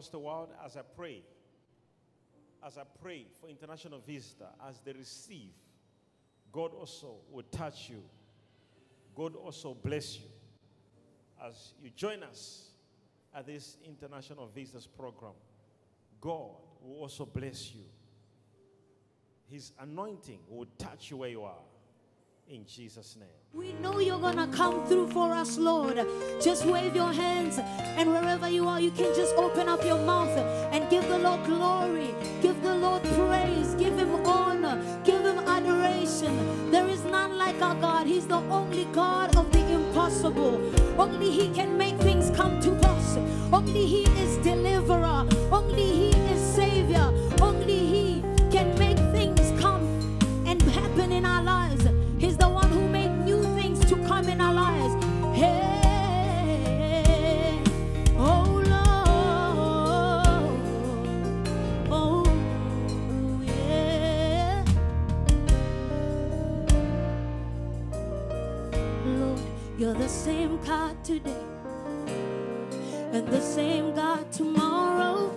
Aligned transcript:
across 0.00 0.08
the 0.08 0.18
world 0.18 0.48
as 0.64 0.78
I 0.78 0.80
pray, 0.96 1.22
as 2.66 2.78
I 2.78 2.84
pray 3.02 3.26
for 3.38 3.50
international 3.50 3.98
visitor, 3.98 4.46
as 4.66 4.80
they 4.80 4.94
receive, 4.94 5.52
God 6.50 6.72
also 6.72 7.16
will 7.30 7.44
touch 7.50 7.90
you. 7.90 8.02
God 9.14 9.36
also 9.36 9.74
bless 9.74 10.16
you 10.16 10.28
as 11.46 11.74
you 11.82 11.90
join 11.94 12.22
us 12.22 12.70
at 13.34 13.44
this 13.44 13.76
international 13.84 14.46
visitors 14.46 14.86
program. 14.86 15.34
God 16.18 16.52
will 16.82 17.00
also 17.00 17.26
bless 17.26 17.74
you. 17.74 17.84
His 19.50 19.72
anointing 19.80 20.38
will 20.48 20.68
touch 20.78 21.10
you 21.10 21.18
where 21.18 21.28
you 21.28 21.42
are. 21.42 21.58
In 22.50 22.66
Jesus' 22.66 23.14
name. 23.14 23.28
We 23.52 23.74
know 23.74 24.00
you're 24.00 24.18
gonna 24.18 24.48
come 24.48 24.84
through 24.88 25.10
for 25.12 25.32
us, 25.32 25.56
Lord. 25.56 26.04
Just 26.42 26.66
wave 26.66 26.96
your 26.96 27.12
hands, 27.12 27.60
and 27.60 28.10
wherever 28.10 28.48
you 28.48 28.66
are, 28.66 28.80
you 28.80 28.90
can 28.90 29.14
just 29.14 29.36
open 29.36 29.68
up 29.68 29.84
your 29.84 30.04
mouth 30.04 30.36
and 30.72 30.90
give 30.90 31.06
the 31.06 31.18
Lord 31.18 31.44
glory, 31.44 32.12
give 32.42 32.60
the 32.60 32.74
Lord 32.74 33.04
praise, 33.14 33.74
give 33.74 33.96
Him 33.96 34.26
honor, 34.26 34.82
give 35.04 35.22
Him 35.22 35.38
adoration. 35.38 36.72
There 36.72 36.88
is 36.88 37.04
none 37.04 37.38
like 37.38 37.62
our 37.62 37.76
God. 37.76 38.08
He's 38.08 38.26
the 38.26 38.42
only 38.50 38.86
God 38.86 39.36
of 39.36 39.52
the 39.52 39.64
impossible. 39.72 40.60
Only 41.00 41.30
He 41.30 41.50
can 41.50 41.78
make 41.78 41.96
things 41.98 42.30
come 42.30 42.58
to 42.62 42.74
pass. 42.80 43.16
Only 43.52 43.86
He 43.86 44.02
is 44.24 44.38
deliverer. 44.38 45.24
Only 45.52 45.86
He 45.86 46.09
same 70.10 70.58
God 70.64 71.02
today 71.04 71.44
and 73.12 73.26
the 73.28 73.40
same 73.40 73.94
God 73.94 74.30
tomorrow. 74.32 75.34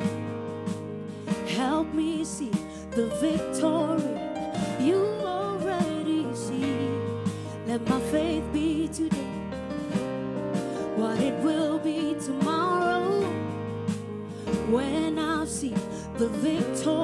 Help 1.48 1.94
me 1.94 2.26
see 2.26 2.52
the 2.92 3.06
victory 3.22 4.84
you 4.84 4.98
already 5.22 6.26
see. 6.34 6.90
Let 7.68 7.88
my 7.88 8.00
faith 8.12 8.44
be 8.52 8.88
today 8.88 9.18
what 10.96 11.20
it 11.20 11.36
will 11.44 11.78
be 11.78 12.16
tomorrow 12.26 13.22
when 14.70 15.20
I 15.20 15.46
see 15.46 15.76
the 16.18 16.30
victory 16.30 17.03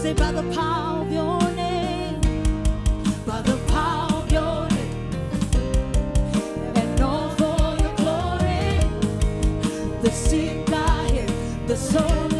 Say 0.00 0.14
by 0.14 0.32
the 0.32 0.42
power 0.54 1.02
of 1.02 1.12
your 1.12 1.42
name, 1.52 2.20
by 3.26 3.42
the 3.42 3.58
power 3.68 4.10
of 4.14 4.32
your 4.32 4.66
name, 4.70 5.10
and 6.74 7.00
all 7.02 7.28
for 7.32 7.76
your 7.82 7.94
glory. 7.96 8.80
The 10.00 10.10
sick 10.10 10.72
are 10.72 11.04
healed, 11.04 11.68
the 11.68 11.76
soul 11.76 12.39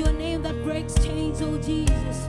your 0.00 0.12
name 0.14 0.42
that 0.42 0.54
breaks 0.64 0.94
chains, 0.94 1.42
oh 1.42 1.58
Jesus. 1.58 2.26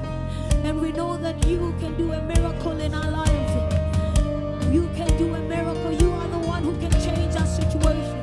And 0.66 0.82
we 0.82 0.92
know 0.92 1.16
that 1.18 1.48
you 1.48 1.74
can 1.80 1.96
do 1.96 2.12
a 2.12 2.22
miracle 2.22 2.78
in 2.78 2.94
our 2.94 3.10
lives. 3.10 3.54
You 4.74 4.90
can 4.94 5.08
do 5.18 5.34
a 5.34 5.40
miracle. 5.40 5.92
You 5.94 6.12
are 6.12 6.28
the 6.28 6.40
one 6.40 6.64
who 6.64 6.78
can 6.80 6.92
change 6.92 7.34
our 7.38 7.46
situation. 7.46 8.21